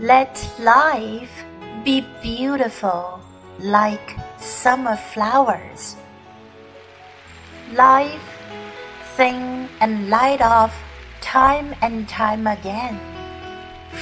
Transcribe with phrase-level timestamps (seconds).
[0.00, 1.44] Let life
[1.84, 3.18] be beautiful
[3.58, 5.96] like summer flowers.
[7.72, 8.22] Life,
[9.16, 10.72] thin and light off
[11.20, 13.00] time and time again,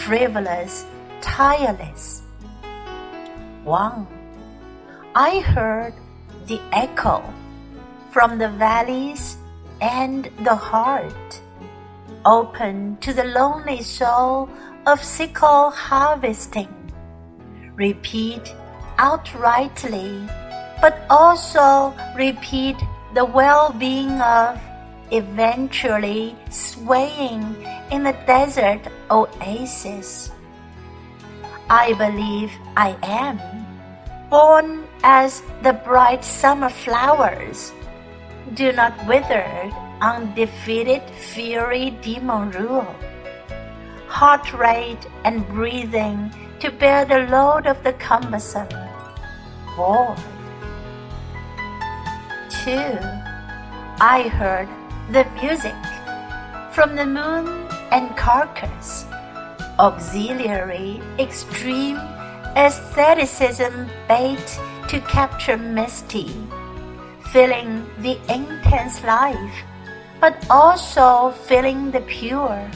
[0.05, 0.85] frivolous,
[1.23, 2.21] tireless.
[3.65, 4.07] One,
[5.15, 5.95] I heard
[6.47, 7.25] the echo
[8.11, 9.39] from the valleys
[9.81, 11.41] and the heart,
[12.27, 14.51] open to the lonely soul
[14.87, 16.71] of sickle harvesting.
[17.75, 18.55] Repeat
[18.99, 20.31] outrightly,
[20.81, 22.77] but also repeat
[23.15, 24.61] the well being of
[25.11, 27.43] eventually swaying
[27.91, 28.81] in the desert
[29.11, 30.31] oasis.
[31.69, 33.43] I believe I am
[34.31, 37.73] born as the bright summer flowers.
[38.55, 39.47] Do not wither
[40.01, 42.87] undefeated fury demon rule.
[44.09, 48.69] Heart rate and breathing to bear the load of the cumbersome.
[49.77, 50.19] Bored.
[52.49, 52.99] Two,
[54.01, 54.69] I heard
[55.13, 55.77] the music
[56.73, 59.05] from the moon and carcass.
[59.79, 61.99] Auxiliary extreme
[62.57, 64.59] aestheticism bait
[64.89, 66.35] to capture misty,
[67.33, 69.65] feeling the intense life,
[70.21, 72.71] but also feeling the pure.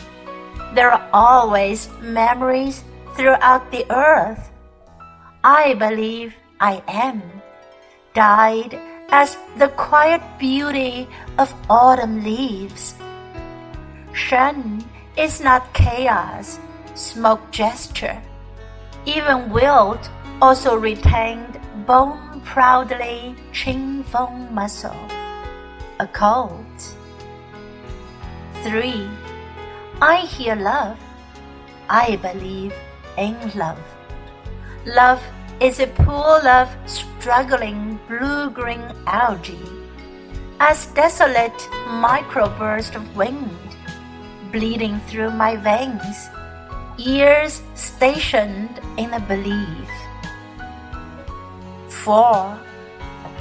[0.74, 2.84] There are always memories
[3.16, 4.50] throughout the earth.
[5.42, 7.22] I believe I am,
[8.14, 8.78] died
[9.10, 12.94] as the quiet beauty of autumn leaves.
[14.12, 14.84] Shen
[15.16, 16.60] is not chaos,
[16.94, 18.20] smoke gesture.
[19.06, 20.08] Even wilt
[20.40, 24.94] also retained bone proudly Qing Feng muscle.
[25.98, 26.94] A cult.
[28.62, 29.08] 3.
[30.02, 30.96] I hear love.
[31.90, 32.72] I believe
[33.18, 33.78] in love.
[34.86, 35.20] Love
[35.60, 39.60] is a pool of struggling blue-green algae,
[40.58, 41.58] as desolate
[42.00, 43.50] microburst of wind,
[44.50, 46.30] bleeding through my veins,
[46.96, 49.90] ears stationed in a belief.
[51.88, 52.58] For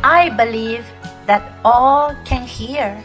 [0.04, 0.86] I believe
[1.26, 3.02] that all can hear,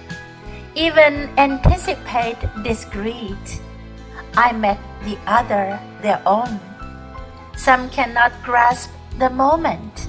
[0.74, 3.60] even anticipate discreet.
[4.36, 6.60] I met the other their own.
[7.56, 10.08] Some cannot grasp the moment.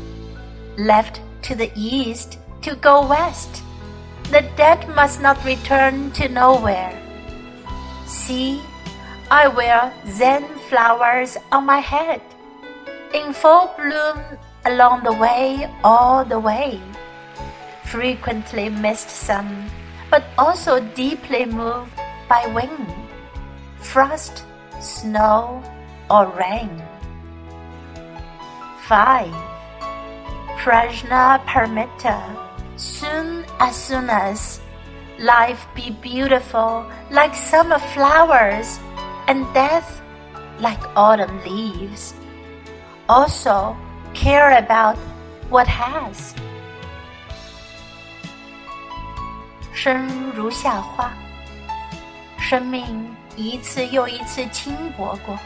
[0.77, 3.61] Left to the east to go west,
[4.31, 6.91] the dead must not return to nowhere.
[8.07, 8.61] See,
[9.29, 12.21] I wear Zen flowers on my head,
[13.13, 14.19] in full bloom
[14.65, 16.81] along the way, all the way.
[17.85, 19.69] Frequently missed some,
[20.09, 21.91] but also deeply moved
[22.29, 22.93] by wind,
[23.79, 24.43] frost,
[24.79, 25.63] snow,
[26.09, 26.81] or rain.
[28.87, 29.27] 5.
[30.61, 32.21] Prajna Paramita.
[32.77, 34.59] Soon as soon as
[35.19, 38.79] life be beautiful like summer flowers
[39.27, 40.01] and death
[40.59, 42.13] like autumn leaves.
[43.07, 43.75] Also
[44.13, 44.97] care about
[45.49, 46.33] what has.
[49.75, 51.11] 生如夏花，
[52.39, 55.37] 生命一次又一次轻薄过，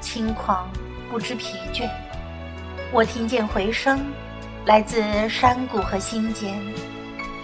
[0.00, 0.70] 轻狂
[1.10, 1.90] 不知疲倦。
[2.92, 4.06] 我听见回声，
[4.64, 6.56] 来自山谷和心间，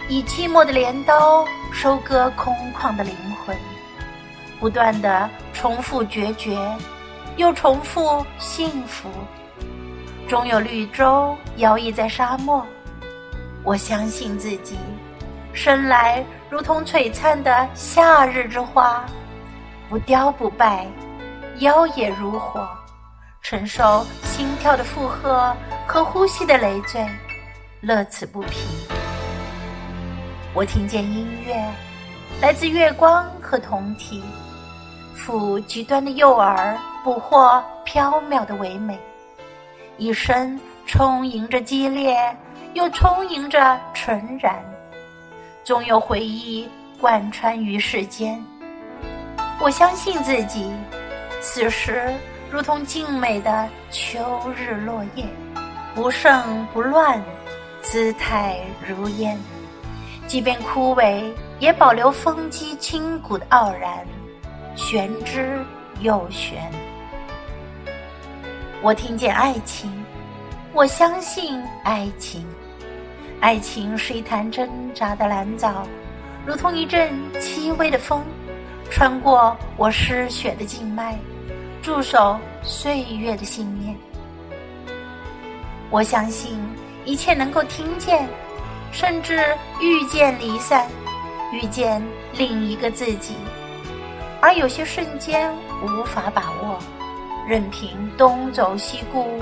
[0.09, 3.13] 以寂寞的镰刀收割空旷的灵
[3.45, 3.57] 魂，
[4.61, 6.57] 不断的重复决绝，
[7.37, 9.11] 又重复幸福。
[10.29, 12.65] 终有绿洲摇曳在沙漠。
[13.65, 14.79] 我相信自己，
[15.57, 19.03] 生来如同璀璨的夏日之花，
[19.89, 20.87] 不凋不败，
[21.61, 22.69] 妖冶如火。
[23.41, 25.57] 承受心跳的负荷
[25.87, 27.05] 和呼吸的累赘，
[27.81, 28.69] 乐此不疲。
[30.53, 31.55] 我听见音乐，
[32.43, 34.23] 来自月光和酮体，
[35.17, 38.99] 抚极端的诱饵，捕获缥缈的唯美。
[39.97, 42.37] 一生充盈着激烈，
[42.75, 44.63] 又充盈着纯然，
[45.67, 46.69] 总有回忆
[47.01, 48.41] 贯穿于世间。
[49.59, 50.71] 我相信自己，
[51.41, 52.15] 此时。
[52.49, 55.27] 如同静美的秋日落叶，
[55.93, 57.21] 不盛不乱，
[57.83, 59.37] 姿态如烟。
[60.29, 61.25] 即便枯萎，
[61.59, 64.07] 也保留风肌清骨的傲然，
[64.77, 65.59] 玄之
[65.99, 66.71] 又玄。
[68.81, 69.93] 我听见爱情，
[70.73, 72.47] 我相信爱情。
[73.41, 75.87] 爱情是一潭挣扎的蓝藻，
[76.45, 78.25] 如同一阵轻微的风，
[78.91, 81.19] 穿过我失血的静脉。
[81.83, 83.95] 驻守岁月的信念。
[85.89, 86.59] 我相信
[87.05, 88.27] 一切能够听见，
[88.91, 89.45] 甚至
[89.81, 90.89] 遇见离散，
[91.53, 92.03] 遇见
[92.37, 93.37] 另一个自己，
[94.41, 96.77] 而有些瞬间无法把握，
[97.47, 99.41] 任凭东走西顾，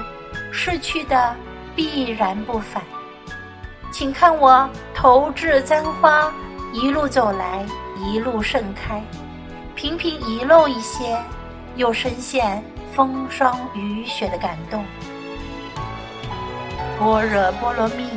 [0.52, 1.34] 逝去的
[1.74, 2.82] 必然不返。
[3.94, 6.28] 请看我投掷簪花，
[6.72, 7.64] 一路走来，
[7.96, 9.00] 一路盛开，
[9.76, 11.16] 频频遗漏一些，
[11.76, 12.60] 又深陷
[12.92, 14.84] 风霜雨雪的感动。
[16.98, 18.10] 般若波罗蜜，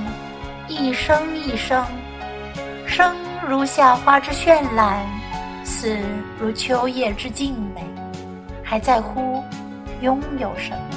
[0.68, 1.86] 一生一生，
[2.88, 3.16] 生
[3.48, 5.06] 如夏花之绚烂，
[5.64, 5.96] 死
[6.40, 7.84] 如秋叶之静美，
[8.64, 9.44] 还在乎
[10.02, 10.97] 拥有什么？